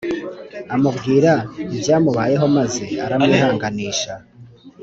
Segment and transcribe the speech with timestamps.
[0.75, 1.31] Amubwira
[1.75, 4.13] ibyamubayeho maze aramwihanganisha